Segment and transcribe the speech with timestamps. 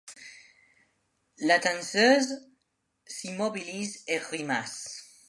[1.37, 2.47] La danseuse
[3.05, 5.05] s'immobilise et grimace.